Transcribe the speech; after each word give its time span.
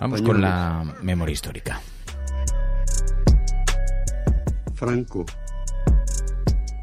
Vamos 0.00 0.20
con 0.22 0.40
la 0.40 0.84
memoria 1.02 1.32
histórica. 1.32 1.80
Franco 4.74 5.24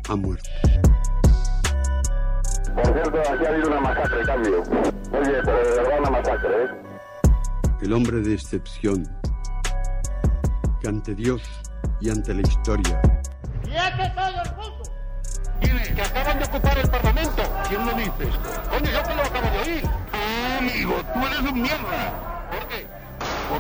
ha 0.10 0.16
muerto. 0.16 0.50
Por 2.74 2.86
cierto, 2.86 3.20
aquí 3.20 3.46
ha 3.46 3.50
habido 3.50 3.68
una 3.68 3.82
masacre, 3.82 4.26
cambio. 4.26 4.62
Oye, 4.62 5.42
pero 5.44 5.58
de 5.58 5.76
verdad 5.76 6.00
una 6.00 6.10
masacre, 6.10 6.64
¿eh? 6.64 6.68
El 7.82 7.94
hombre 7.94 8.22
de 8.22 8.34
excepción, 8.34 9.08
que 10.82 10.88
ante 10.88 11.14
Dios 11.14 11.44
y 12.00 12.10
ante 12.10 12.34
la 12.34 12.42
historia. 12.42 13.02
¡Quieto 13.64 14.14
todo 14.16 14.42
el 14.44 14.56
mundo! 14.56 14.84
¿Quiénes? 15.60 15.90
Que 15.90 16.02
acaban 16.02 16.40
de 16.40 16.46
ocupar 16.46 16.78
el 16.78 16.90
Parlamento. 16.90 17.44
¿Quién 17.68 17.86
lo 17.86 17.94
dices? 17.94 18.36
Coño, 18.70 18.92
yo 18.92 19.04
que 19.04 19.16
lo 19.16 19.22
acabo 19.24 19.50
de 19.52 19.60
oír. 19.60 19.84
Ah, 20.14 20.58
amigo, 20.60 20.96
tú 21.14 21.28
eres 21.28 21.40
un 21.52 21.62
mierda. 21.62 22.33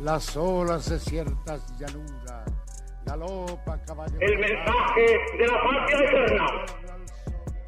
las 0.00 0.36
olas 0.36 0.88
de 0.90 0.98
ciertas 0.98 1.78
llanuras, 1.78 2.52
galopa 3.04 3.80
caballo. 3.86 4.16
El 4.20 4.38
mensaje 4.38 5.06
de 5.38 5.46
la 5.46 5.62
patria 5.62 5.98
eterna 5.98 6.46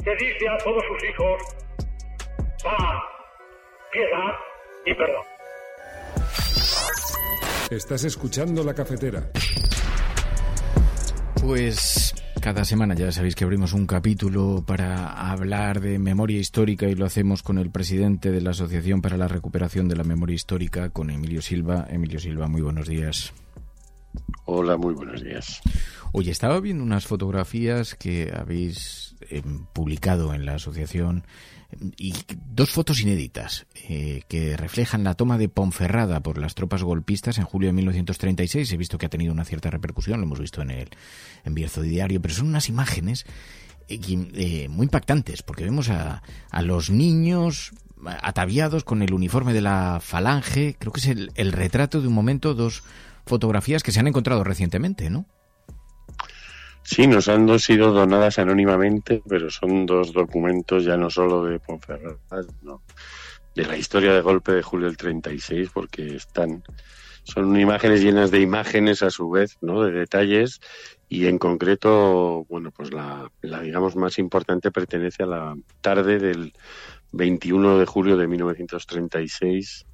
que 0.05 0.11
dice 0.25 0.49
a 0.49 0.57
todos 0.59 0.83
sus 0.89 1.09
hijos 1.09 1.43
paz, 2.63 3.03
piedad 3.93 4.33
y 4.85 4.95
perdón. 4.95 5.25
Estás 7.71 8.05
escuchando 8.05 8.65
la 8.65 8.75
cafetera. 8.75 9.31
Pues 11.41 12.15
cada 12.49 12.65
semana 12.65 12.95
ya 12.95 13.13
sabéis 13.13 13.35
que 13.35 13.45
abrimos 13.45 13.75
un 13.75 13.87
capítulo 13.87 14.65
para 14.67 15.31
hablar 15.31 15.83
de 15.83 15.99
memoria 15.99 16.39
histórica 16.39 16.89
y 16.89 16.95
lo 16.95 17.05
hacemos 17.05 17.43
con 17.43 17.59
el 17.59 17.71
presidente 17.71 18.31
de 18.31 18.41
la 18.41 18.53
Asociación 18.53 19.03
para 19.03 19.19
la 19.19 19.29
Recuperación 19.29 19.87
de 19.87 19.97
la 19.97 20.03
Memoria 20.03 20.35
Histórica, 20.35 20.89
con 20.89 21.11
Emilio 21.11 21.43
Silva. 21.43 21.87
Emilio 21.91 22.19
Silva, 22.19 22.49
muy 22.49 22.63
buenos 22.63 22.89
días. 22.89 23.35
Hola, 24.47 24.79
muy 24.79 24.95
buenos 24.95 25.23
días. 25.23 25.61
Oye, 26.13 26.31
estaba 26.31 26.59
viendo 26.61 26.83
unas 26.83 27.07
fotografías 27.07 27.95
que 27.95 28.33
habéis 28.35 29.15
eh, 29.31 29.43
publicado 29.73 30.35
en 30.35 30.45
la 30.45 30.55
asociación 30.55 31.25
y 31.97 32.15
dos 32.47 32.71
fotos 32.71 33.01
inéditas 33.01 33.67
eh, 33.89 34.23
que 34.29 34.57
reflejan 34.57 35.05
la 35.05 35.15
toma 35.15 35.37
de 35.37 35.49
Ponferrada 35.49 36.21
por 36.21 36.39
las 36.39 36.55
tropas 36.55 36.83
golpistas 36.83 37.39
en 37.39 37.45
julio 37.45 37.69
de 37.69 37.75
1936. 37.75 38.73
He 38.73 38.77
visto 38.77 38.97
que 38.97 39.07
ha 39.07 39.11
tenido 39.11 39.33
una 39.33 39.45
cierta 39.45 39.71
repercusión, 39.71 40.21
lo 40.21 40.27
hemos 40.27 40.41
visto 40.41 40.63
en 40.63 40.71
el 40.71 40.89
en 41.45 41.55
Bierzo 41.55 41.83
Diario, 41.83 42.23
pero 42.23 42.35
son 42.35 42.49
unas 42.49 42.69
imágenes 42.69 43.27
eh, 43.89 44.01
eh, 44.35 44.69
muy 44.69 44.85
impactantes 44.85 45.43
porque 45.43 45.65
vemos 45.65 45.91
a, 45.91 46.23
a 46.51 46.63
los 46.63 46.91
niños 46.91 47.73
ataviados 48.23 48.85
con 48.85 49.03
el 49.03 49.13
uniforme 49.13 49.53
de 49.53 49.61
la 49.61 49.99
falange. 50.01 50.77
Creo 50.79 50.93
que 50.93 51.01
es 51.01 51.07
el, 51.07 51.33
el 51.35 51.53
retrato 51.53 52.01
de 52.01 52.09
un 52.09 52.15
momento, 52.15 52.55
dos 52.55 52.83
fotografías 53.27 53.83
que 53.83 53.93
se 53.93 54.01
han 54.01 54.09
encontrado 54.09 54.43
recientemente, 54.43 55.11
¿no? 55.11 55.27
Sí, 56.83 57.07
nos 57.07 57.29
han 57.29 57.47
dos- 57.47 57.63
sido 57.65 57.93
donadas 57.93 58.39
anónimamente, 58.39 59.23
pero 59.29 59.51
son 59.51 59.85
dos 59.87 60.13
documentos 60.13 60.85
ya 60.85 60.97
no 60.97 61.11
solo 61.11 61.45
de 61.45 61.61
Ponferrada, 61.61 62.19
no, 62.63 62.83
de 63.55 63.67
la 63.67 63.77
historia 63.77 64.13
de 64.15 64.21
golpe 64.23 64.53
de 64.53 64.63
julio 64.63 64.87
del 64.89 64.97
36, 64.97 65.71
porque 65.73 66.17
están, 66.17 66.63
son 67.25 67.59
imágenes 67.61 68.03
llenas 68.03 68.31
de 68.31 68.41
imágenes 68.41 69.03
a 69.03 69.11
su 69.11 69.31
vez, 69.31 69.57
¿no? 69.61 69.83
De 69.85 69.93
detalles 69.93 70.61
y 71.09 71.27
en 71.27 71.39
concreto, 71.39 72.45
bueno, 72.49 72.71
pues 72.73 72.93
la, 72.93 73.29
la 73.43 73.61
digamos 73.63 73.97
más 73.97 74.19
importante 74.19 74.71
pertenece 74.71 75.25
a 75.25 75.27
la 75.27 75.57
tarde 75.81 76.19
del 76.19 76.53
21 77.13 77.79
de 77.79 77.87
julio 77.87 78.17
de 78.17 78.29
1936. 78.29 79.87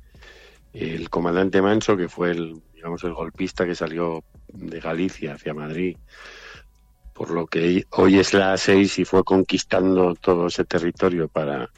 El 0.72 1.10
comandante 1.10 1.62
Manso, 1.62 1.96
que 1.96 2.08
fue 2.08 2.32
el, 2.32 2.54
digamos, 2.72 3.04
el 3.04 3.14
golpista 3.14 3.66
que 3.66 3.74
salió 3.74 4.24
de 4.48 4.80
Galicia 4.80 5.34
hacia 5.34 5.54
Madrid, 5.54 5.96
por 7.14 7.30
lo 7.30 7.46
que 7.46 7.86
hoy 7.90 8.18
es 8.18 8.34
la 8.34 8.54
A6 8.54 8.98
y 8.98 9.04
fue 9.04 9.24
conquistando 9.24 10.14
todo 10.16 10.48
ese 10.48 10.64
territorio 10.64 11.28
para, 11.28 11.70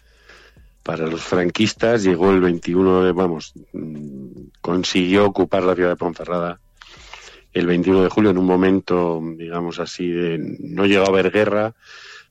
para 0.82 1.06
los 1.06 1.22
franquistas, 1.22 2.02
llegó 2.02 2.30
el 2.32 2.40
21 2.40 3.04
de, 3.04 3.12
vamos, 3.12 3.52
mm, 3.72 4.48
consiguió 4.60 5.26
ocupar 5.26 5.62
la 5.62 5.74
ciudad 5.74 5.90
de 5.90 5.96
Ponferrada 5.96 6.58
el 7.52 7.66
21 7.66 8.02
de 8.02 8.08
julio 8.10 8.30
en 8.30 8.38
un 8.38 8.46
momento, 8.46 9.20
digamos 9.36 9.78
así, 9.78 10.10
de 10.10 10.38
no 10.38 10.84
llegó 10.84 11.04
a 11.04 11.08
haber 11.08 11.30
guerra, 11.30 11.74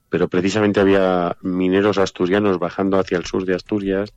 pero 0.10 0.28
precisamente 0.28 0.80
había 0.80 1.36
mineros 1.42 1.98
asturianos 1.98 2.60
bajando 2.60 3.00
hacia 3.00 3.18
el 3.18 3.26
sur 3.26 3.44
de 3.44 3.56
Asturias 3.56 4.14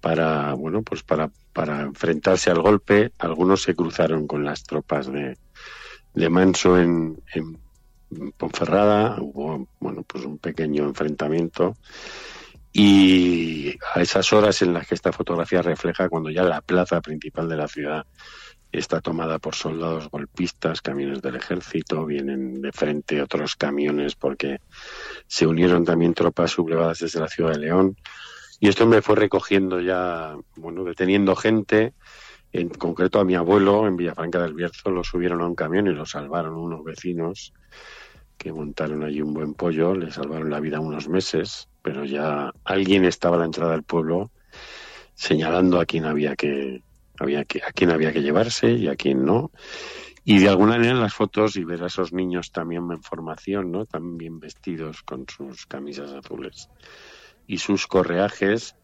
para, 0.00 0.52
bueno, 0.54 0.82
pues 0.82 1.02
para, 1.02 1.30
para 1.52 1.80
enfrentarse 1.80 2.48
al 2.50 2.62
golpe. 2.62 3.10
Algunos 3.18 3.62
se 3.62 3.74
cruzaron 3.74 4.28
con 4.28 4.44
las 4.44 4.62
tropas 4.62 5.10
de, 5.10 5.36
de 6.14 6.28
Manso 6.28 6.78
en, 6.78 7.20
en 7.34 7.58
Ponferrada, 8.36 9.16
hubo, 9.20 9.66
bueno, 9.80 10.02
pues 10.02 10.24
un 10.24 10.38
pequeño 10.38 10.84
enfrentamiento. 10.84 11.76
Y 12.72 13.76
a 13.94 14.02
esas 14.02 14.32
horas 14.32 14.60
en 14.62 14.72
las 14.72 14.86
que 14.86 14.94
esta 14.96 15.12
fotografía 15.12 15.62
refleja 15.62 16.08
cuando 16.08 16.30
ya 16.30 16.42
la 16.42 16.60
plaza 16.60 17.00
principal 17.00 17.48
de 17.48 17.56
la 17.56 17.68
ciudad 17.68 18.04
está 18.72 19.00
tomada 19.00 19.38
por 19.38 19.54
soldados 19.54 20.10
golpistas, 20.10 20.82
camiones 20.82 21.22
del 21.22 21.36
ejército, 21.36 22.04
vienen 22.04 22.60
de 22.60 22.72
frente 22.72 23.22
otros 23.22 23.54
camiones 23.56 24.16
porque 24.16 24.58
se 25.26 25.46
unieron 25.46 25.84
también 25.84 26.14
tropas 26.14 26.50
sublevadas 26.50 26.98
desde 26.98 27.20
la 27.20 27.28
ciudad 27.28 27.52
de 27.52 27.58
León. 27.58 27.96
Y 28.60 28.68
esto 28.68 28.86
me 28.86 29.02
fue 29.02 29.16
recogiendo 29.16 29.80
ya, 29.80 30.36
bueno, 30.56 30.84
deteniendo 30.84 31.36
gente, 31.36 31.94
en 32.52 32.68
concreto 32.68 33.20
a 33.20 33.24
mi 33.24 33.34
abuelo 33.34 33.86
en 33.86 33.96
Villafranca 33.96 34.40
del 34.40 34.54
Bierzo, 34.54 34.90
lo 34.90 35.04
subieron 35.04 35.42
a 35.42 35.46
un 35.46 35.54
camión 35.54 35.86
y 35.86 35.92
lo 35.92 36.06
salvaron 36.06 36.54
unos 36.54 36.84
vecinos 36.84 37.52
que 38.36 38.52
montaron 38.52 39.02
allí 39.02 39.22
un 39.22 39.34
buen 39.34 39.54
pollo, 39.54 39.94
le 39.94 40.10
salvaron 40.10 40.50
la 40.50 40.60
vida 40.60 40.80
unos 40.80 41.08
meses, 41.08 41.68
pero 41.82 42.04
ya 42.04 42.52
alguien 42.64 43.04
estaba 43.04 43.36
a 43.36 43.40
la 43.40 43.44
entrada 43.46 43.72
del 43.72 43.82
pueblo 43.82 44.30
señalando 45.14 45.80
a 45.80 45.86
quién 45.86 46.04
había 46.04 46.36
que, 46.36 46.82
había 47.18 47.44
que, 47.44 47.62
a 47.62 47.72
quién 47.72 47.90
había 47.90 48.12
que 48.12 48.22
llevarse 48.22 48.72
y 48.72 48.88
a 48.88 48.96
quién 48.96 49.24
no. 49.24 49.50
Y 50.24 50.38
de 50.38 50.48
alguna 50.48 50.72
manera 50.72 50.92
en 50.92 51.00
las 51.00 51.14
fotos 51.14 51.56
y 51.56 51.64
ver 51.64 51.82
a 51.82 51.86
esos 51.86 52.12
niños 52.12 52.50
también 52.50 52.90
en 52.90 53.02
formación, 53.02 53.70
¿no? 53.70 53.84
También 53.84 54.40
vestidos 54.40 55.02
con 55.02 55.26
sus 55.28 55.66
camisas 55.66 56.12
azules 56.12 56.70
y 57.46 57.58
sus 57.58 57.86
correajes, 57.86 58.76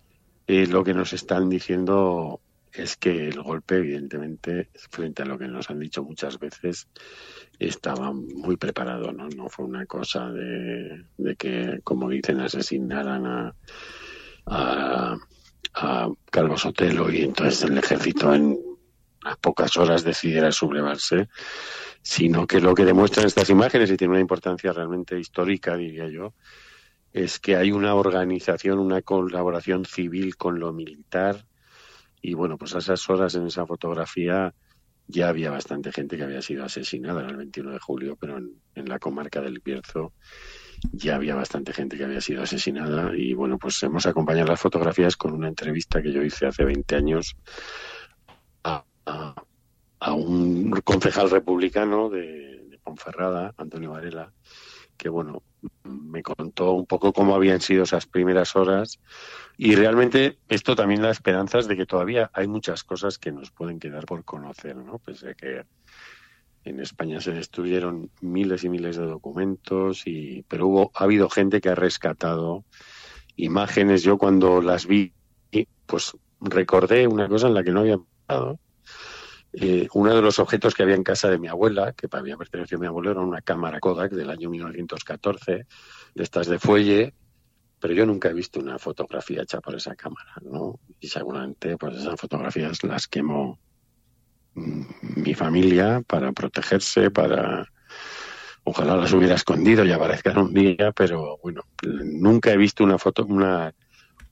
lo 0.46 0.84
que 0.84 0.94
nos 0.94 1.12
están 1.12 1.48
diciendo 1.48 2.40
es 2.72 2.96
que 2.96 3.28
el 3.28 3.43
golpe, 3.43 3.76
evidentemente, 3.76 4.70
frente 4.90 5.22
a 5.22 5.26
lo 5.26 5.38
que 5.38 5.49
nos 5.49 5.70
han 5.70 5.81
dicho 5.81 6.05
muchas 6.05 6.38
veces, 6.38 6.88
estaba 7.58 8.12
muy 8.12 8.56
preparado, 8.56 9.12
¿no? 9.12 9.28
No 9.28 9.49
fue 9.49 9.64
una 9.64 9.87
cosa 9.87 10.31
de, 10.31 11.05
de 11.17 11.37
que, 11.37 11.81
como 11.82 12.08
dicen, 12.08 12.40
asesinaran 12.40 13.26
a, 13.26 13.55
a, 14.46 15.17
a 15.75 16.08
Calvo 16.31 16.56
Sotelo 16.56 17.11
y 17.11 17.22
entonces 17.22 17.62
el 17.64 17.78
ejército 17.78 18.34
en 18.34 18.58
pocas 19.40 19.76
horas 19.76 20.05
decidiera 20.05 20.50
sublevarse, 20.50 21.28
sino 22.02 22.46
que 22.46 22.61
lo 22.61 22.75
que 22.75 22.84
demuestran 22.84 23.26
estas 23.26 23.50
imágenes, 23.50 23.90
y 23.90 23.96
tiene 23.96 24.12
una 24.12 24.20
importancia 24.20 24.73
realmente 24.73 25.19
histórica, 25.19 25.76
diría 25.76 26.08
yo, 26.08 26.34
es 27.12 27.38
que 27.38 27.56
hay 27.56 27.73
una 27.73 27.94
organización, 27.94 28.78
una 28.78 29.02
colaboración 29.02 29.84
civil 29.84 30.37
con 30.37 30.61
lo 30.61 30.73
militar, 30.73 31.44
y 32.22 32.34
bueno, 32.34 32.58
pues 32.58 32.75
a 32.75 32.78
esas 32.78 33.08
horas 33.08 33.34
en 33.34 33.46
esa 33.46 33.67
fotografía 33.67 34.55
ya 35.06 35.28
había 35.28 35.50
bastante 35.50 35.93
gente 35.93 36.17
que 36.17 36.25
había 36.25 36.43
sido 36.43 36.64
asesinada 36.64 37.22
en 37.22 37.31
el 37.31 37.37
21 37.37 37.72
de 37.72 37.78
julio, 37.78 38.17
pero 38.20 38.38
en, 38.38 38.52
en 38.75 38.88
la 38.88 38.99
comarca 38.99 39.40
del 39.40 39.61
Bierzo, 39.61 40.12
ya 40.93 41.17
había 41.17 41.34
bastante 41.34 41.72
gente 41.72 41.96
que 41.96 42.05
había 42.05 42.20
sido 42.20 42.43
asesinada 42.43 43.14
y 43.17 43.34
bueno, 43.34 43.58
pues 43.58 43.82
hemos 43.82 44.06
acompañado 44.06 44.49
las 44.49 44.61
fotografías 44.61 45.17
con 45.17 45.32
una 45.34 45.49
entrevista 45.49 46.02
que 46.02 46.12
yo 46.12 46.22
hice 46.22 46.46
hace 46.46 46.64
20 46.64 46.96
años 46.96 47.37
a, 48.64 48.84
un 50.14 50.70
concejal 50.82 51.31
republicano 51.31 52.08
de, 52.08 52.64
de, 52.69 52.78
Ponferrada, 52.78 53.52
Antonio 53.58 53.90
Varela, 53.90 54.32
que 55.00 55.08
bueno, 55.08 55.43
me 55.82 56.23
contó 56.23 56.73
un 56.73 56.85
poco 56.85 57.14
cómo 57.14 57.35
habían 57.35 57.62
sido 57.62 57.85
esas 57.85 58.05
primeras 58.05 58.55
horas 58.55 59.00
y 59.56 59.75
realmente 59.75 60.37
esto 60.50 60.76
también 60.76 61.00
da 61.00 61.11
esperanzas 61.11 61.67
de 61.67 61.75
que 61.75 61.87
todavía 61.87 62.31
hay 62.35 62.47
muchas 62.47 62.85
cosas 62.85 63.17
que 63.17 63.32
nos 63.32 63.50
pueden 63.50 63.81
quedar 63.81 64.05
por 64.05 64.26
conocer, 64.26 64.76
¿no? 64.76 64.99
Pese 64.99 65.31
a 65.31 65.35
que 65.35 65.64
en 66.64 66.81
España 66.81 67.19
se 67.23 67.32
destruyeron 67.32 68.11
miles 68.20 68.62
y 68.64 68.69
miles 68.69 68.99
de 68.99 69.06
documentos, 69.06 70.06
y, 70.06 70.44
pero 70.49 70.67
hubo, 70.67 70.91
ha 70.94 71.05
habido 71.05 71.31
gente 71.31 71.62
que 71.62 71.70
ha 71.70 71.75
rescatado 71.75 72.67
imágenes. 73.37 74.02
Yo 74.02 74.19
cuando 74.19 74.61
las 74.61 74.87
vi, 74.87 75.14
pues 75.87 76.14
recordé 76.43 77.06
una 77.06 77.26
cosa 77.26 77.47
en 77.47 77.55
la 77.55 77.64
que 77.64 77.70
no 77.70 77.81
había 77.81 77.97
pensado. 77.97 78.61
Eh, 79.52 79.88
uno 79.94 80.14
de 80.14 80.23
los 80.23 80.38
objetos 80.38 80.75
que 80.75 80.82
había 80.82 80.94
en 80.94 81.02
casa 81.02 81.29
de 81.29 81.38
mi 81.38 81.49
abuela, 81.49 81.93
que 81.93 82.06
había 82.11 82.37
pertenecido 82.37 82.79
a 82.79 82.81
mi 82.81 82.87
abuelo, 82.87 83.11
era 83.11 83.20
una 83.20 83.41
cámara 83.41 83.81
Kodak 83.81 84.12
del 84.12 84.31
año 84.31 84.49
1914, 84.50 85.67
de 86.14 86.23
estas 86.23 86.47
de 86.47 86.58
fuelle, 86.58 87.14
pero 87.81 87.94
yo 87.94 88.06
nunca 88.06 88.29
he 88.29 88.35
visto 88.35 88.61
una 88.61 88.79
fotografía 88.79 89.43
hecha 89.43 89.61
por 89.61 89.75
esa 89.75 89.97
cámara, 89.97 90.35
¿no? 90.43 90.79
Y 91.00 91.08
seguramente, 91.08 91.76
pues 91.76 91.97
esas 91.97 92.20
fotografías 92.20 92.82
las 92.85 93.08
quemó 93.08 93.58
mi 94.55 95.35
familia 95.35 96.02
para 96.06 96.32
protegerse, 96.32 97.11
para 97.11 97.67
ojalá 98.64 98.97
las 98.97 99.12
hubiera 99.12 99.35
escondido 99.35 99.85
y 99.85 99.93
aparezcan 99.93 100.38
un 100.38 100.52
día, 100.52 100.93
pero 100.93 101.38
bueno, 101.43 101.62
nunca 101.82 102.52
he 102.52 102.56
visto 102.56 102.85
una 102.85 102.99
foto, 102.99 103.25
una, 103.25 103.73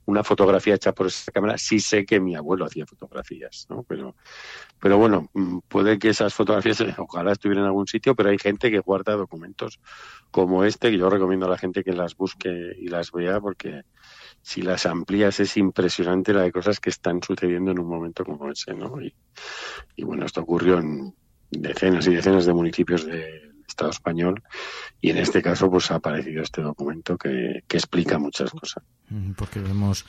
una 0.09 0.23
fotografía 0.23 0.73
hecha 0.73 0.91
por 0.91 1.07
esa 1.07 1.31
cámara. 1.31 1.57
Sí 1.57 1.79
sé 1.79 2.05
que 2.05 2.19
mi 2.19 2.35
abuelo 2.35 2.65
hacía 2.65 2.85
fotografías, 2.85 3.67
¿no? 3.69 3.83
Pero, 3.83 4.15
pero 4.79 4.97
bueno, 4.97 5.29
mm, 5.33 5.59
puede 5.67 5.99
que 5.99 6.09
esas 6.09 6.33
fotografías 6.33 6.79
ojalá 6.97 7.31
estuvieran 7.31 7.63
en 7.63 7.67
algún 7.67 7.87
sitio, 7.87 8.15
pero 8.15 8.29
hay 8.29 8.39
gente 8.39 8.71
que 8.71 8.79
guarda 8.79 9.15
documentos 9.15 9.79
como 10.31 10.63
este, 10.63 10.89
que 10.89 10.97
yo 10.97 11.09
recomiendo 11.09 11.45
a 11.45 11.49
la 11.49 11.57
gente 11.57 11.83
que 11.83 11.93
las 11.93 12.15
busque 12.15 12.75
y 12.77 12.87
las 12.87 13.11
vea 13.11 13.39
porque 13.39 13.83
si 14.41 14.63
las 14.63 14.85
amplías 14.85 15.39
es 15.39 15.57
impresionante 15.57 16.33
la 16.33 16.41
de 16.41 16.51
cosas 16.51 16.79
que 16.79 16.89
están 16.89 17.21
sucediendo 17.21 17.71
en 17.71 17.79
un 17.79 17.87
momento 17.87 18.25
como 18.25 18.49
ese, 18.49 18.73
¿no? 18.73 18.99
Y, 19.01 19.13
y 19.95 20.03
bueno, 20.03 20.25
esto 20.25 20.41
ocurrió 20.41 20.79
en 20.79 21.13
decenas 21.51 22.07
y 22.07 22.15
decenas 22.15 22.45
de 22.45 22.53
municipios 22.53 23.05
del 23.05 23.48
Estado 23.69 23.91
español 23.91 24.43
y 25.01 25.09
en 25.11 25.17
este 25.17 25.41
caso 25.41 25.69
pues 25.69 25.89
ha 25.91 25.95
aparecido 25.95 26.43
este 26.43 26.61
documento 26.61 27.17
que, 27.17 27.63
que 27.67 27.77
explica 27.77 28.19
muchas 28.19 28.51
cosas. 28.51 28.83
Porque 29.37 29.59
vemos 29.59 30.05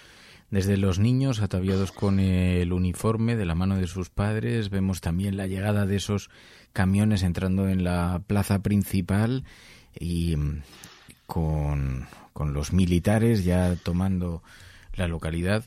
desde 0.51 0.77
los 0.77 0.99
niños 0.99 1.41
ataviados 1.41 1.93
con 1.93 2.19
el 2.19 2.73
uniforme 2.73 3.37
de 3.37 3.47
la 3.47 3.55
mano 3.55 3.77
de 3.77 3.87
sus 3.87 4.11
padres, 4.11 4.69
vemos 4.69 5.01
también 5.01 5.37
la 5.37 5.47
llegada 5.47 5.87
de 5.87 5.97
esos 5.97 6.31
camiones 6.73 7.23
entrando 7.23 7.69
en 7.69 7.85
la 7.85 8.23
plaza 8.27 8.61
principal 8.61 9.45
y 9.99 10.37
mm, 10.37 10.63
con 11.27 12.09
con 12.33 12.55
los 12.55 12.73
militares 12.73 13.45
ya 13.45 13.77
tomando 13.77 14.43
la 14.95 15.09
localidad. 15.09 15.65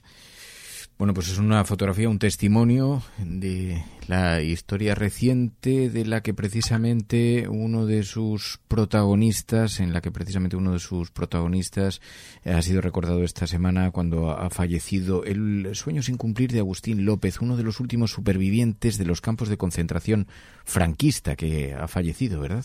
Bueno, 1.04 1.16
pues 1.16 1.28
es 1.28 1.38
una 1.38 1.66
fotografía, 1.66 2.08
un 2.08 2.18
testimonio 2.18 3.04
de 3.18 3.84
la 4.08 4.42
historia 4.42 4.96
reciente 4.96 5.90
de 5.90 6.06
la 6.06 6.24
que 6.24 6.34
precisamente 6.34 7.46
uno 7.50 7.86
de 7.86 8.04
sus 8.04 8.62
protagonistas, 8.70 9.82
en 9.82 9.92
la 9.92 10.00
que 10.00 10.12
precisamente 10.12 10.56
uno 10.56 10.72
de 10.72 10.80
sus 10.80 11.12
protagonistas 11.12 12.00
ha 12.46 12.62
sido 12.62 12.80
recordado 12.80 13.22
esta 13.22 13.48
semana 13.48 13.92
cuando 13.92 14.32
ha 14.32 14.50
fallecido 14.50 15.26
el 15.26 15.76
sueño 15.76 16.02
sin 16.02 16.16
cumplir 16.16 16.54
de 16.54 16.60
Agustín 16.60 17.04
López, 17.04 17.42
uno 17.42 17.58
de 17.58 17.64
los 17.64 17.82
últimos 17.82 18.12
supervivientes 18.12 18.98
de 18.98 19.04
los 19.04 19.20
campos 19.20 19.50
de 19.50 19.58
concentración 19.58 20.28
franquista 20.64 21.36
que 21.36 21.74
ha 21.74 21.90
fallecido, 21.90 22.40
¿verdad? 22.40 22.64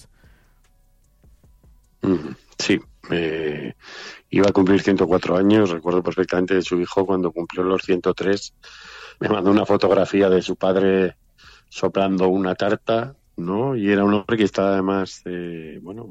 Sí, 2.56 2.78
iba 3.10 4.48
a 4.48 4.52
cumplir 4.52 4.80
104 4.82 5.36
años, 5.36 5.70
recuerdo 5.70 6.02
perfectamente 6.02 6.54
de 6.54 6.62
su 6.62 6.80
hijo 6.80 7.06
cuando 7.06 7.32
cumplió 7.32 7.62
los 7.62 7.82
103, 7.82 8.54
me 9.20 9.28
mandó 9.28 9.50
una 9.50 9.66
fotografía 9.66 10.28
de 10.28 10.42
su 10.42 10.56
padre 10.56 11.16
soplando 11.68 12.28
una 12.28 12.54
tarta, 12.54 13.14
¿no? 13.36 13.76
Y 13.76 13.90
era 13.90 14.04
un 14.04 14.14
hombre 14.14 14.36
que 14.36 14.44
estaba 14.44 14.72
además, 14.72 15.22
eh, 15.24 15.78
bueno, 15.82 16.06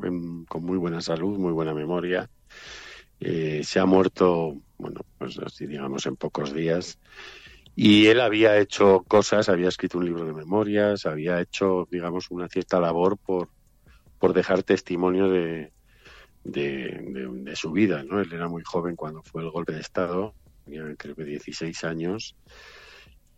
con 0.47 0.63
muy 0.63 0.77
buena 0.77 1.01
salud, 1.01 1.37
muy 1.37 1.51
buena 1.51 1.73
memoria. 1.73 2.29
Eh, 3.19 3.61
se 3.63 3.79
ha 3.79 3.85
muerto, 3.85 4.55
bueno, 4.77 5.01
pues 5.17 5.39
así 5.39 5.65
digamos 5.65 6.05
en 6.05 6.15
pocos 6.15 6.53
días. 6.53 6.99
Y 7.75 8.07
él 8.07 8.21
había 8.21 8.57
hecho 8.57 9.03
cosas, 9.07 9.49
había 9.49 9.69
escrito 9.69 9.99
un 9.99 10.05
libro 10.05 10.25
de 10.25 10.33
memorias, 10.33 11.05
había 11.05 11.39
hecho, 11.39 11.87
digamos, 11.91 12.31
una 12.31 12.47
cierta 12.47 12.79
labor 12.79 13.17
por, 13.17 13.49
por 14.17 14.33
dejar 14.33 14.63
testimonio 14.63 15.29
de, 15.29 15.71
de, 16.47 17.53
su 17.55 17.71
vida, 17.71 18.03
¿no? 18.03 18.19
Él 18.19 18.31
era 18.31 18.47
muy 18.47 18.63
joven 18.63 18.95
cuando 18.95 19.21
fue 19.21 19.43
el 19.43 19.49
golpe 19.49 19.73
de 19.73 19.81
Estado, 19.81 20.33
tenía 20.63 20.83
creo 20.97 21.15
que 21.15 21.23
16 21.23 21.83
años, 21.83 22.35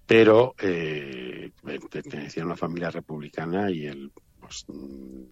pero 0.06 0.56
eh, 0.60 1.52
pertenecía 1.92 2.44
a 2.44 2.46
una 2.46 2.56
familia 2.56 2.92
republicana 2.92 3.70
y 3.72 3.86
él 3.86 4.12
pues, 4.40 4.66
mm, 4.68 5.24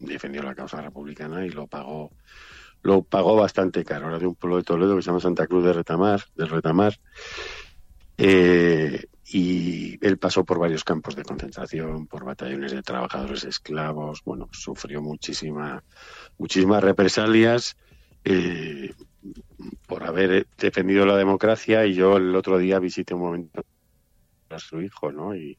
defendió 0.00 0.42
la 0.42 0.54
causa 0.54 0.80
republicana 0.80 1.44
y 1.44 1.50
lo 1.50 1.66
pagó 1.66 2.10
lo 2.82 3.02
pagó 3.02 3.36
bastante 3.36 3.84
caro. 3.84 4.08
Era 4.08 4.18
de 4.18 4.26
un 4.26 4.34
pueblo 4.34 4.56
de 4.56 4.62
Toledo 4.62 4.96
que 4.96 5.02
se 5.02 5.06
llama 5.06 5.20
Santa 5.20 5.46
Cruz 5.46 5.64
de 5.64 5.74
Retamar, 5.74 6.22
del 6.34 6.48
Retamar. 6.48 6.98
Eh, 8.16 9.04
y 9.32 10.04
él 10.04 10.18
pasó 10.18 10.44
por 10.44 10.58
varios 10.58 10.82
campos 10.82 11.14
de 11.14 11.22
concentración, 11.22 12.08
por 12.08 12.24
batallones 12.24 12.72
de 12.72 12.82
trabajadores 12.82 13.44
esclavos, 13.44 14.22
bueno, 14.24 14.48
sufrió 14.50 15.00
muchísima, 15.00 15.84
muchísimas 16.36 16.82
represalias 16.82 17.76
eh, 18.24 18.92
por 19.86 20.02
haber 20.02 20.48
defendido 20.58 21.06
la 21.06 21.16
democracia 21.16 21.86
y 21.86 21.94
yo 21.94 22.16
el 22.16 22.34
otro 22.34 22.58
día 22.58 22.80
visité 22.80 23.14
un 23.14 23.20
momento 23.20 23.64
a 24.48 24.58
su 24.58 24.82
hijo, 24.82 25.12
¿no? 25.12 25.36
Y, 25.36 25.56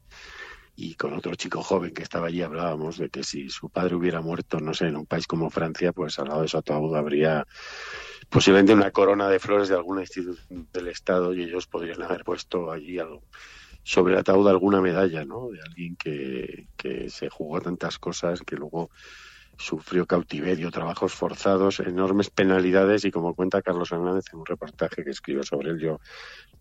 y 0.76 0.94
con 0.94 1.14
otro 1.14 1.34
chico 1.34 1.62
joven 1.62 1.94
que 1.94 2.02
estaba 2.02 2.26
allí 2.26 2.42
hablábamos 2.42 2.98
de 2.98 3.08
que 3.08 3.24
si 3.24 3.48
su 3.48 3.70
padre 3.70 3.94
hubiera 3.94 4.20
muerto, 4.20 4.60
no 4.60 4.74
sé, 4.74 4.88
en 4.88 4.96
un 4.96 5.06
país 5.06 5.26
como 5.26 5.48
Francia, 5.48 5.92
pues 5.92 6.18
al 6.18 6.28
lado 6.28 6.42
de 6.42 6.48
su 6.48 6.58
ataúd 6.58 6.94
habría 6.94 7.46
posiblemente 8.28 8.74
una 8.74 8.90
corona 8.90 9.28
de 9.28 9.38
flores 9.38 9.68
de 9.68 9.76
alguna 9.76 10.02
institución 10.02 10.68
del 10.74 10.88
Estado 10.88 11.32
y 11.32 11.42
ellos 11.42 11.66
podrían 11.66 12.02
haber 12.02 12.22
puesto 12.22 12.70
allí 12.70 12.98
algo 12.98 13.22
sobre 13.82 14.14
el 14.14 14.20
ataúd 14.20 14.48
alguna 14.48 14.80
medalla, 14.80 15.24
¿no? 15.24 15.48
De 15.50 15.60
alguien 15.60 15.96
que, 15.96 16.68
que 16.76 17.10
se 17.10 17.28
jugó 17.28 17.60
tantas 17.60 17.98
cosas, 17.98 18.40
que 18.42 18.56
luego 18.56 18.90
sufrió 19.58 20.06
cautiverio, 20.06 20.70
trabajos 20.70 21.12
forzados, 21.14 21.80
enormes 21.80 22.30
penalidades 22.30 23.04
y 23.04 23.10
como 23.10 23.34
cuenta 23.34 23.62
Carlos 23.62 23.92
Hernández 23.92 24.24
en 24.32 24.40
un 24.40 24.46
reportaje 24.46 25.04
que 25.04 25.10
escribe 25.10 25.42
sobre 25.42 25.70
él, 25.70 25.78
yo 25.78 26.00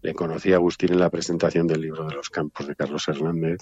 le 0.01 0.13
conocí 0.13 0.53
a 0.53 0.57
Agustín 0.57 0.93
en 0.93 0.99
la 0.99 1.09
presentación 1.09 1.67
del 1.67 1.81
libro 1.81 2.05
de 2.05 2.15
los 2.15 2.29
campos 2.29 2.67
de 2.67 2.75
Carlos 2.75 3.07
Hernández 3.07 3.61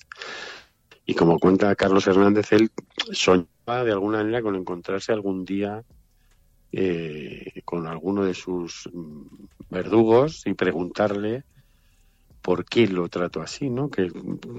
y 1.06 1.16
como 1.16 1.39
cuenta 1.39 1.75
Carlos 1.75 2.06
Hernández, 2.08 2.51
él 2.51 2.70
soñaba 3.12 3.84
de 3.84 3.92
alguna 3.92 4.20
manera 4.20 4.42
con 4.42 4.56
encontrarse 4.56 5.12
algún 5.12 5.46
día 5.46 5.84
eh, 6.72 7.62
con 7.66 7.88
alguno 7.88 8.25
de 8.25 8.34
sus 8.34 8.89
mm, 8.94 9.24
verdugos 9.70 10.46
y 10.46 10.54
preguntarle 10.54 11.46
por 12.50 12.65
qué 12.65 12.88
lo 12.88 13.10
trato 13.10 13.44
así, 13.44 13.70
¿no? 13.70 13.91
Que 13.91 14.12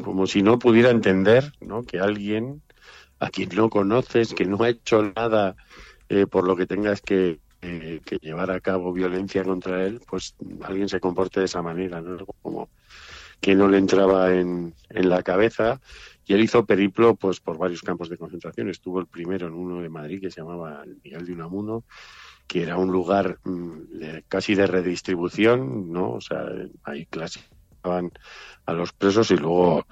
como 0.04 0.28
si 0.28 0.44
no 0.44 0.60
pudiera 0.60 0.90
entender, 0.90 1.52
¿no? 1.60 1.82
Que 1.82 1.98
alguien 1.98 2.62
a 3.18 3.30
quien 3.30 3.48
no 3.48 3.68
conoces, 3.68 4.32
que 4.32 4.44
no 4.44 4.62
ha 4.62 4.68
hecho 4.68 5.12
nada 5.16 5.56
eh, 6.08 6.28
por 6.28 6.46
lo 6.46 6.54
que 6.54 6.66
tengas 6.66 7.00
que, 7.00 7.40
eh, 7.62 8.00
que, 8.04 8.18
llevar 8.18 8.52
a 8.52 8.60
cabo 8.60 8.92
violencia 8.92 9.42
contra 9.42 9.84
él, 9.84 10.00
pues 10.08 10.36
alguien 10.62 10.88
se 10.88 11.00
comporte 11.00 11.40
de 11.40 11.46
esa 11.46 11.62
manera, 11.62 12.00
¿no? 12.00 12.24
Como 12.42 12.68
que 13.40 13.56
no 13.56 13.66
le 13.66 13.78
entraba 13.78 14.32
en, 14.36 14.72
la 14.90 15.24
cabeza. 15.24 15.80
Y 16.26 16.34
él 16.34 16.42
hizo 16.42 16.64
periplo 16.64 17.16
pues 17.16 17.40
por 17.40 17.58
varios 17.58 17.82
campos 17.82 18.08
de 18.08 18.18
concentración. 18.18 18.68
Estuvo 18.68 19.00
el 19.00 19.08
primero 19.08 19.48
en 19.48 19.54
uno 19.54 19.82
de 19.82 19.88
Madrid 19.88 20.20
que 20.20 20.30
se 20.30 20.42
llamaba 20.42 20.84
Miguel 21.02 21.26
de 21.26 21.32
Unamuno, 21.32 21.82
que 22.46 22.62
era 22.62 22.76
un 22.76 22.92
lugar 22.92 23.40
mm, 23.42 24.20
casi 24.28 24.54
de 24.54 24.68
redistribución, 24.68 25.90
¿no? 25.90 26.12
O 26.12 26.20
sea, 26.20 26.46
ahí 26.84 27.04
a 27.82 28.72
los 28.72 28.92
presos 28.92 29.30
y 29.30 29.36
luego 29.36 29.86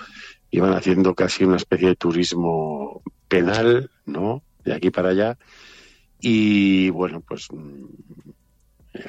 iban 0.51 0.73
haciendo 0.73 1.15
casi 1.15 1.45
una 1.45 1.57
especie 1.57 1.89
de 1.89 1.97
turismo 1.97 3.03
penal, 3.29 3.91
¿no? 4.07 4.43
De 4.65 4.75
aquí 4.75 4.91
para 4.91 5.11
allá. 5.11 5.39
Y 6.21 6.91
bueno, 6.91 7.21
pues 7.21 7.49
mm, 7.53 7.85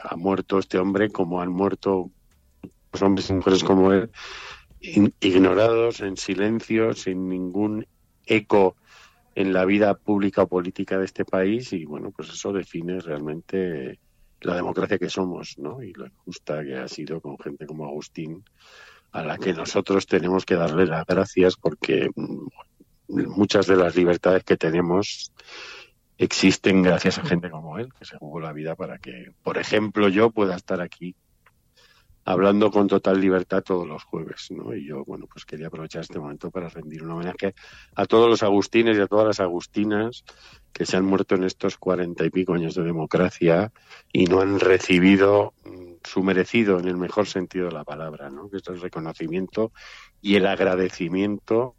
ha 0.04 0.16
muerto 0.16 0.60
este 0.60 0.78
hombre 0.78 1.10
como 1.10 1.42
han 1.42 1.50
muerto 1.50 2.12
los 2.92 3.02
hombres 3.02 3.30
y 3.30 3.34
mujeres 3.34 3.64
como 3.64 3.94
él, 3.94 4.12
ignorados, 4.82 6.02
en 6.02 6.18
silencio, 6.18 6.94
sin 6.94 7.28
ningún 7.30 7.86
eco 8.26 8.76
en 9.36 9.54
la 9.54 9.66
vida 9.66 9.94
pública 9.94 10.44
o 10.44 10.48
política 10.48 10.98
de 10.98 11.06
este 11.06 11.26
país 11.26 11.72
y 11.74 11.86
bueno, 11.86 12.12
pues 12.12 12.30
eso 12.30 12.52
define 12.52 13.00
realmente 13.00 14.00
la 14.42 14.56
democracia 14.56 14.98
que 14.98 15.10
somos, 15.10 15.58
¿no? 15.58 15.82
Y 15.82 15.94
lo 15.94 16.06
injusta 16.06 16.64
que 16.64 16.78
ha 16.78 16.88
sido 16.88 17.22
con 17.22 17.38
gente 17.38 17.66
como 17.66 17.86
Agustín, 17.86 18.44
a 19.12 19.24
la 19.24 19.38
que 19.38 19.54
nosotros 19.54 20.06
tenemos 20.06 20.46
que 20.46 20.56
darle 20.56 20.86
las 20.86 21.06
gracias 21.06 21.56
porque 21.56 22.10
mm, 22.16 22.48
muchas 23.08 23.68
de 23.68 23.76
las 23.76 23.96
libertades 23.96 24.44
que 24.44 24.58
tenemos 24.58 25.32
existen 26.18 26.84
gracias 26.84 27.18
a 27.18 27.26
gente 27.26 27.50
como 27.50 27.80
él, 27.80 27.90
que 27.98 28.06
se 28.06 28.18
jugó 28.18 28.40
la 28.40 28.54
vida 28.54 28.76
para 28.76 29.00
que, 29.00 29.32
por 29.42 29.58
ejemplo, 29.58 30.10
yo 30.10 30.30
pueda 30.32 30.56
estar 30.56 30.82
aquí 30.82 31.16
hablando 32.30 32.70
con 32.70 32.88
total 32.88 33.20
libertad 33.20 33.64
todos 33.64 33.88
los 33.88 34.04
jueves, 34.04 34.52
¿no? 34.52 34.76
Y 34.76 34.86
yo, 34.86 35.04
bueno, 35.04 35.26
pues 35.26 35.46
quería 35.46 35.66
aprovechar 35.66 36.04
este 36.04 36.20
momento 36.20 36.52
para 36.52 36.70
rendir 36.70 37.02
un 37.02 37.10
homenaje 37.10 37.56
a 37.96 38.06
todos 38.06 38.30
los 38.30 38.44
agustines 38.44 39.00
y 39.00 39.02
a 39.02 39.08
todas 39.08 39.26
las 39.26 39.40
agustinas 39.40 40.24
que 40.72 40.86
se 40.86 40.96
han 40.96 41.06
muerto 41.06 41.34
en 41.34 41.44
estos 41.44 41.78
cuarenta 41.78 42.24
y 42.24 42.30
pico 42.30 42.54
años 42.54 42.76
de 42.76 42.84
democracia 42.84 43.72
y 44.14 44.26
no 44.26 44.42
han 44.42 44.60
recibido 44.60 45.56
mm, 45.66 45.94
su 46.04 46.22
merecido 46.22 46.78
en 46.78 46.88
el 46.88 46.98
mejor 46.98 47.26
sentido 47.26 47.66
de 47.66 47.74
la 47.74 47.84
palabra, 47.84 48.30
¿no? 48.30 48.48
Que 48.48 48.58
es 48.58 48.68
el 48.68 48.80
reconocimiento 48.80 49.72
y 50.22 50.36
el 50.36 50.46
agradecimiento 50.46 51.78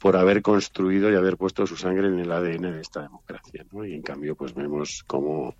por 0.00 0.16
haber 0.16 0.42
construido 0.42 1.12
y 1.12 1.14
haber 1.14 1.36
puesto 1.36 1.64
su 1.64 1.76
sangre 1.76 2.08
en 2.08 2.18
el 2.18 2.32
ADN 2.32 2.72
de 2.72 2.80
esta 2.80 3.02
democracia. 3.02 3.64
Y 3.84 3.94
en 3.94 4.02
cambio, 4.02 4.34
pues 4.34 4.52
vemos 4.52 5.04
como 5.06 5.54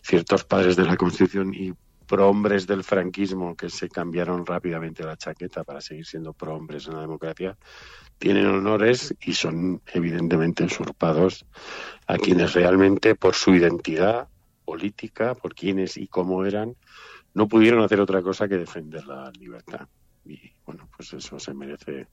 ciertos 0.00 0.44
padres 0.44 0.76
de 0.76 0.84
la 0.84 0.96
Constitución 0.96 1.52
y 1.52 1.72
prohombres 2.08 2.66
del 2.66 2.82
franquismo 2.82 3.54
que 3.54 3.68
se 3.68 3.88
cambiaron 3.88 4.44
rápidamente 4.46 5.04
la 5.04 5.16
chaqueta 5.16 5.62
para 5.62 5.80
seguir 5.80 6.06
siendo 6.06 6.32
prohombres 6.32 6.88
en 6.88 6.94
la 6.94 7.02
democracia, 7.02 7.56
tienen 8.18 8.46
honores 8.46 9.14
y 9.20 9.34
son 9.34 9.82
evidentemente 9.92 10.64
usurpados 10.64 11.46
a 12.06 12.16
quienes 12.16 12.54
realmente 12.54 13.14
por 13.14 13.34
su 13.34 13.54
identidad 13.54 14.28
política, 14.64 15.34
por 15.34 15.54
quiénes 15.54 15.96
y 15.96 16.08
cómo 16.08 16.44
eran, 16.44 16.74
no 17.34 17.46
pudieron 17.46 17.82
hacer 17.84 18.00
otra 18.00 18.22
cosa 18.22 18.48
que 18.48 18.56
defender 18.56 19.06
la 19.06 19.30
libertad. 19.38 19.86
Y 20.24 20.52
bueno, 20.66 20.88
pues 20.96 21.12
eso 21.12 21.38
se 21.38 21.54
merece 21.54 22.08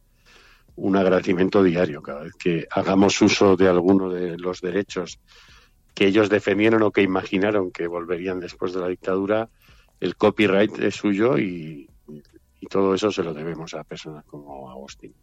un 0.75 0.97
agradecimiento 0.97 1.63
diario 1.63 2.01
cada 2.01 2.23
vez 2.23 2.33
que 2.37 2.67
hagamos 2.69 3.21
uso 3.21 3.55
de 3.55 3.69
alguno 3.69 4.09
de 4.09 4.37
los 4.37 4.59
derechos 4.59 5.19
que 5.93 6.05
ellos 6.07 6.29
defendieron 6.29 6.83
o 6.83 6.91
que 6.91 7.01
imaginaron 7.01 7.71
que 7.71 7.87
volverían 7.87 8.41
después 8.41 8.73
de 8.73 8.81
la 8.81 8.89
dictadura, 8.89 9.49
el 10.05 10.15
copyright 10.15 10.77
es 10.79 10.95
suyo 10.95 11.37
y, 11.37 11.89
todo 12.69 12.95
eso 12.95 13.11
se 13.11 13.21
lo 13.21 13.31
debemos 13.31 13.75
a 13.75 13.83
personas 13.83 14.25
como 14.25 14.71
Agustín. 14.71 15.13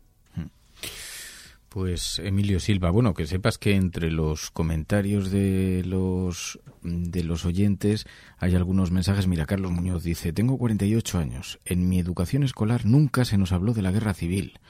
Pues 1.69 2.21
Emilio 2.21 2.61
Silva, 2.61 2.91
bueno, 2.91 3.15
que 3.15 3.27
sepas 3.27 3.59
que 3.59 3.75
entre 3.75 4.13
los 4.13 4.51
comentarios 4.53 5.31
de 5.33 5.83
los 5.85 6.61
de 6.83 7.25
los 7.25 7.45
oyentes 7.45 8.07
hay 8.37 8.55
algunos 8.55 8.93
mensajes. 8.93 9.27
Mira, 9.27 9.47
Carlos 9.47 9.73
Muñoz 9.73 10.05
dice, 10.05 10.33
tengo 10.33 10.57
48 10.57 11.19
años. 11.19 11.59
En 11.65 11.89
mi 11.89 11.99
educación 11.99 12.45
escolar 12.45 12.85
nunca 12.85 13.25
se 13.25 13.39
nos 13.39 13.51
habló 13.51 13.73
de 13.73 13.83
la 13.83 13.91
guerra 13.91 14.15
civil. 14.15 14.61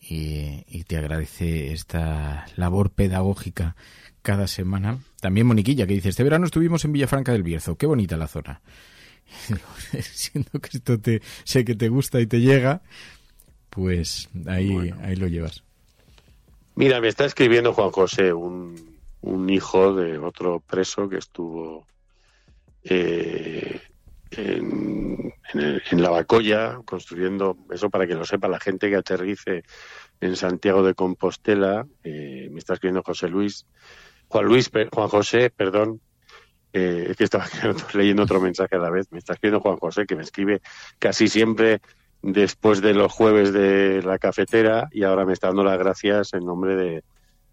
Y, 0.00 0.64
y 0.68 0.84
te 0.84 0.96
agradece 0.96 1.72
esta 1.72 2.46
labor 2.56 2.90
pedagógica 2.90 3.76
cada 4.22 4.46
semana. 4.46 5.00
También 5.20 5.46
Moniquilla, 5.46 5.86
que 5.86 5.94
dice, 5.94 6.08
este 6.08 6.24
verano 6.24 6.46
estuvimos 6.46 6.84
en 6.84 6.92
Villafranca 6.92 7.32
del 7.32 7.42
Bierzo. 7.42 7.76
Qué 7.76 7.86
bonita 7.86 8.16
la 8.16 8.28
zona. 8.28 8.62
siendo 10.00 10.50
que 10.60 10.76
esto 10.78 10.98
te 10.98 11.22
sé 11.44 11.64
que 11.64 11.74
te 11.74 11.88
gusta 11.88 12.20
y 12.20 12.26
te 12.26 12.40
llega, 12.40 12.82
pues 13.70 14.28
ahí, 14.46 14.92
ahí 15.02 15.16
lo 15.16 15.26
llevas. 15.26 15.62
Mira, 16.76 17.00
me 17.00 17.08
está 17.08 17.24
escribiendo 17.24 17.72
Juan 17.72 17.90
José, 17.90 18.32
un, 18.32 18.98
un 19.20 19.50
hijo 19.50 19.94
de 19.94 20.18
otro 20.18 20.60
preso 20.60 21.08
que 21.08 21.18
estuvo 21.18 21.86
eh, 22.82 23.80
en, 24.32 25.32
en, 25.52 26.02
la 26.02 26.10
Bacoya, 26.10 26.80
construyendo, 26.84 27.56
eso 27.70 27.90
para 27.90 28.06
que 28.06 28.14
lo 28.14 28.24
sepa 28.24 28.48
la 28.48 28.60
gente 28.60 28.90
que 28.90 28.96
aterrice 28.96 29.62
en 30.20 30.36
Santiago 30.36 30.82
de 30.82 30.94
Compostela, 30.94 31.86
eh, 32.02 32.48
me 32.50 32.58
está 32.58 32.74
escribiendo 32.74 33.02
José 33.02 33.28
Luis, 33.28 33.66
Juan 34.28 34.46
Luis, 34.46 34.70
Juan 34.92 35.08
José, 35.08 35.50
perdón, 35.50 36.00
eh, 36.74 37.06
es 37.10 37.16
que 37.16 37.24
estaba 37.24 37.46
leyendo 37.94 38.24
otro 38.24 38.40
mensaje 38.40 38.74
a 38.74 38.80
la 38.80 38.90
vez. 38.90 39.06
Me 39.12 39.18
está 39.18 39.34
escribiendo 39.34 39.60
Juan 39.60 39.76
José, 39.76 40.06
que 40.06 40.16
me 40.16 40.22
escribe 40.22 40.60
casi 40.98 41.28
siempre 41.28 41.80
después 42.20 42.82
de 42.82 42.94
los 42.94 43.12
jueves 43.12 43.52
de 43.52 44.02
la 44.02 44.18
cafetera 44.18 44.88
y 44.90 45.04
ahora 45.04 45.24
me 45.24 45.32
está 45.32 45.48
dando 45.48 45.62
las 45.62 45.78
gracias 45.78 46.34
en 46.34 46.44
nombre 46.44 46.74
de, 46.74 47.04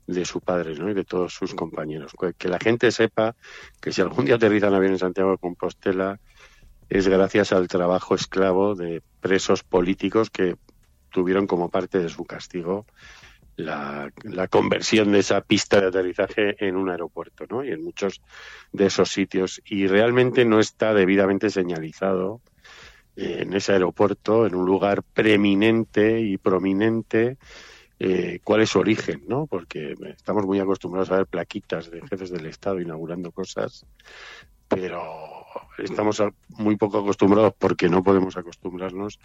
de 0.08 0.26
su 0.26 0.42
padre 0.42 0.74
¿no? 0.76 0.90
y 0.90 0.96
de 0.96 1.04
todos 1.04 1.34
sus 1.34 1.54
compañeros. 1.54 2.14
Que 2.38 2.50
la 2.50 2.58
gente 2.60 2.92
sepa 2.92 3.36
que 3.80 3.92
si 3.92 4.02
algún 4.02 4.26
día 4.26 4.36
aterrizan 4.36 4.74
avión 4.74 4.94
en 4.94 5.00
Santiago 5.00 5.32
de 5.32 5.38
Compostela 5.38 6.20
es 6.90 7.08
gracias 7.08 7.54
al 7.54 7.68
trabajo 7.68 8.16
esclavo 8.16 8.74
de 8.74 9.04
presos 9.20 9.64
políticos 9.64 10.32
que 10.32 10.56
tuvieron 11.12 11.46
como 11.46 11.70
parte 11.70 12.00
de 12.00 12.10
su 12.10 12.26
castigo 12.26 12.88
la, 13.62 14.12
conversión 14.50 15.12
de 15.12 15.20
esa 15.20 15.42
pista 15.42 15.80
de 15.80 15.88
aterrizaje 15.88 16.56
en 16.66 16.76
un 16.76 16.90
aeropuerto, 16.90 17.46
¿no? 17.50 17.64
Y 17.64 17.72
en 17.72 17.84
muchos 17.84 18.22
de 18.72 18.88
esos 18.88 19.10
sitios. 19.10 19.62
Y 19.66 19.88
realmente 19.88 20.46
no 20.46 20.60
está 20.60 20.94
debidamente 20.94 21.50
señalizado 21.50 22.42
eh, 23.16 23.40
en 23.42 23.54
ese 23.54 23.74
aeropuerto, 23.74 24.46
en 24.46 24.56
un 24.56 24.66
lugar 24.66 25.04
preeminente 25.04 26.22
y 26.22 26.38
prominente, 26.38 27.38
eh, 28.00 28.40
cuál 28.44 28.62
es 28.62 28.70
su 28.70 28.80
origen, 28.80 29.24
¿no? 29.28 29.46
Porque 29.46 29.96
estamos 30.16 30.46
muy 30.46 30.60
acostumbrados 30.60 31.12
a 31.12 31.18
ver 31.18 31.28
plaquitas 31.28 31.92
de 31.92 32.02
jefes 32.08 32.32
del 32.32 32.48
Estado 32.48 32.80
inaugurando 32.80 33.32
cosas, 33.32 33.86
pero 34.68 35.04
estamos 35.78 36.24
muy 36.50 36.78
poco 36.78 37.00
acostumbrados 37.00 37.54
porque 37.58 37.90
no 37.90 38.04
podemos 38.04 38.38
acostumbrarnos 38.38 39.20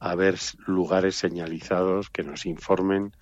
a 0.00 0.14
ver 0.14 0.36
lugares 0.66 1.14
señalizados 1.16 2.10
que 2.10 2.22
nos 2.22 2.46
informen 2.46 3.12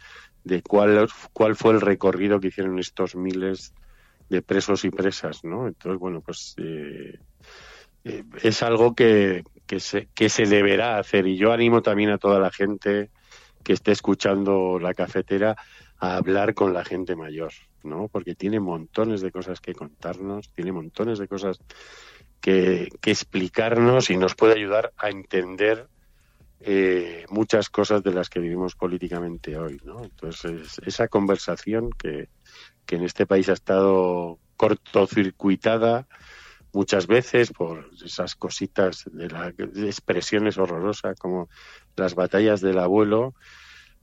de 0.44 0.62
cuál, 0.62 1.08
cuál 1.32 1.56
fue 1.56 1.74
el 1.74 1.80
recorrido 1.80 2.40
que 2.40 2.48
hicieron 2.48 2.78
estos 2.78 3.14
miles 3.16 3.74
de 4.28 4.42
presos 4.42 4.84
y 4.84 4.90
presas, 4.90 5.44
¿no? 5.44 5.66
Entonces, 5.66 5.98
bueno, 5.98 6.20
pues 6.20 6.54
eh, 6.58 7.18
eh, 8.04 8.24
es 8.42 8.62
algo 8.62 8.94
que, 8.94 9.42
que, 9.66 9.80
se, 9.80 10.08
que 10.14 10.28
se 10.28 10.44
deberá 10.44 10.98
hacer 10.98 11.26
y 11.26 11.36
yo 11.36 11.52
animo 11.52 11.82
también 11.82 12.10
a 12.10 12.18
toda 12.18 12.38
la 12.38 12.50
gente 12.50 13.10
que 13.62 13.72
esté 13.72 13.92
escuchando 13.92 14.78
la 14.78 14.94
cafetera 14.94 15.56
a 15.98 16.16
hablar 16.16 16.54
con 16.54 16.72
la 16.72 16.84
gente 16.84 17.16
mayor, 17.16 17.52
¿no? 17.82 18.08
Porque 18.08 18.34
tiene 18.34 18.60
montones 18.60 19.20
de 19.20 19.32
cosas 19.32 19.60
que 19.60 19.74
contarnos, 19.74 20.50
tiene 20.54 20.72
montones 20.72 21.18
de 21.18 21.28
cosas 21.28 21.58
que, 22.40 22.88
que 23.00 23.10
explicarnos 23.10 24.10
y 24.10 24.16
nos 24.16 24.34
puede 24.34 24.54
ayudar 24.54 24.92
a 24.96 25.10
entender 25.10 25.88
eh, 26.60 27.24
muchas 27.30 27.68
cosas 27.70 28.02
de 28.02 28.12
las 28.12 28.28
que 28.28 28.40
vivimos 28.40 28.74
políticamente 28.74 29.56
hoy, 29.56 29.80
¿no? 29.84 30.02
Entonces, 30.02 30.80
esa 30.84 31.06
conversación 31.06 31.90
que, 31.90 32.28
que 32.84 32.96
en 32.96 33.04
este 33.04 33.26
país 33.26 33.48
ha 33.48 33.52
estado 33.52 34.38
cortocircuitada 34.56 36.08
muchas 36.72 37.06
veces 37.06 37.52
por 37.52 37.88
esas 38.04 38.34
cositas 38.34 39.04
de 39.12 39.28
las 39.28 39.54
expresiones 39.76 40.58
horrorosas 40.58 41.16
como 41.18 41.48
las 41.96 42.14
batallas 42.14 42.60
del 42.60 42.78
abuelo, 42.78 43.34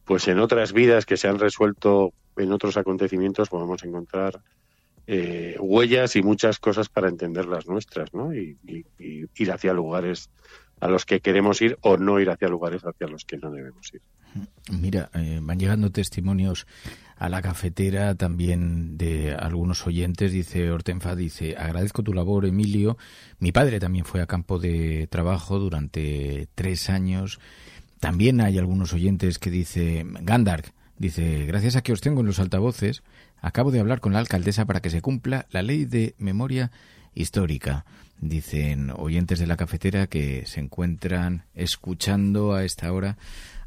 pues 0.05 0.27
en 0.27 0.39
otras 0.39 0.71
vidas 0.71 1.05
que 1.05 1.17
se 1.17 1.27
han 1.27 1.39
resuelto 1.39 2.13
en 2.37 2.51
otros 2.51 2.77
acontecimientos 2.77 3.49
podemos 3.49 3.83
encontrar 3.83 4.41
eh, 5.07 5.55
huellas 5.59 6.15
y 6.15 6.23
muchas 6.23 6.59
cosas 6.59 6.89
para 6.89 7.09
entender 7.09 7.45
las 7.45 7.67
nuestras, 7.67 8.13
¿no? 8.13 8.33
y 8.33 8.57
ir 8.97 9.51
hacia 9.51 9.73
lugares 9.73 10.29
a 10.79 10.87
los 10.87 11.05
que 11.05 11.19
queremos 11.19 11.61
ir 11.61 11.77
o 11.81 11.97
no 11.97 12.19
ir 12.19 12.29
hacia 12.29 12.47
lugares 12.47 12.83
hacia 12.83 13.07
los 13.07 13.25
que 13.25 13.37
no 13.37 13.51
debemos 13.51 13.93
ir. 13.93 14.01
Mira, 14.71 15.09
eh, 15.13 15.39
van 15.41 15.59
llegando 15.59 15.91
testimonios 15.91 16.67
a 17.17 17.29
la 17.29 17.41
cafetera 17.41 18.15
también 18.15 18.97
de 18.97 19.33
algunos 19.33 19.87
oyentes. 19.87 20.31
Dice 20.31 20.69
Hortenfa, 20.71 21.15
dice, 21.15 21.55
agradezco 21.57 22.03
tu 22.03 22.13
labor, 22.13 22.45
Emilio. 22.45 22.97
Mi 23.39 23.51
padre 23.51 23.79
también 23.79 24.05
fue 24.05 24.21
a 24.21 24.25
campo 24.25 24.59
de 24.59 25.07
trabajo 25.07 25.59
durante 25.59 26.49
tres 26.55 26.89
años. 26.89 27.39
También 27.99 28.41
hay 28.41 28.57
algunos 28.57 28.93
oyentes 28.93 29.39
que 29.39 29.49
dice, 29.49 30.05
Gandark, 30.05 30.73
dice, 30.97 31.45
gracias 31.45 31.75
a 31.75 31.81
que 31.81 31.93
os 31.93 32.01
tengo 32.01 32.19
en 32.19 32.27
los 32.27 32.39
altavoces, 32.39 33.03
acabo 33.39 33.71
de 33.71 33.79
hablar 33.79 34.01
con 34.01 34.13
la 34.13 34.19
alcaldesa 34.19 34.65
para 34.65 34.81
que 34.81 34.89
se 34.89 35.01
cumpla 35.01 35.47
la 35.51 35.61
ley 35.61 35.85
de 35.85 36.15
memoria 36.17 36.71
histórica. 37.13 37.85
Dicen 38.19 38.91
oyentes 38.95 39.39
de 39.39 39.47
la 39.47 39.57
cafetera 39.57 40.07
que 40.07 40.45
se 40.45 40.59
encuentran 40.59 41.45
escuchando 41.53 42.53
a 42.53 42.63
esta 42.63 42.91
hora 42.91 43.17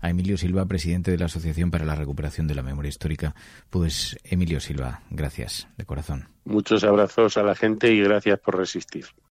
a 0.01 0.11
Emilio 0.11 0.39
Silva, 0.39 0.67
presidente 0.67 1.11
de 1.11 1.19
la 1.19 1.27
Asociación 1.27 1.71
para 1.71 1.85
la 1.85 1.95
Recuperación 1.95 2.47
de 2.47 2.55
la 2.55 2.63
Memoria 2.63 2.89
Histórica. 2.89 3.35
Pues 3.71 4.19
Emilio 4.25 4.61
Silva, 4.61 5.03
gracias 5.11 5.69
de 5.77 5.85
corazón. 5.85 6.29
Muchos 6.45 6.85
abrazos 6.85 7.37
a 7.37 7.43
la 7.43 7.55
gente 7.55 7.93
y 7.93 8.01
gracias 8.01 8.39
por 8.41 8.57
resistir. 8.57 9.07